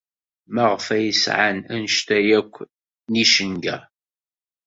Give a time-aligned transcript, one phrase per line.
[0.53, 2.53] Maɣef ay sɛan anect-a akk
[3.11, 3.77] n yicenga?